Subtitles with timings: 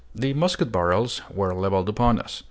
[0.15, 2.39] The musket barrels were leveled upon us.